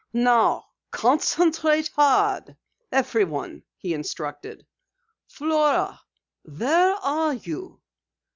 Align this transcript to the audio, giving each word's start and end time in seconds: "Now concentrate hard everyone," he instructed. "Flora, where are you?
"Now 0.13 0.65
concentrate 0.89 1.89
hard 1.89 2.55
everyone," 2.91 3.61
he 3.77 3.93
instructed. 3.93 4.65
"Flora, 5.27 6.01
where 6.41 6.95
are 6.95 7.35
you? 7.35 7.79